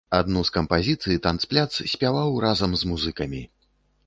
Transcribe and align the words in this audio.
Адну 0.19 0.39
з 0.47 0.51
кампазіцый 0.55 1.19
танцпляц 1.25 1.67
спяваў 1.93 2.41
разам 2.47 2.71
з 2.83 2.91
музыкамі. 2.95 3.45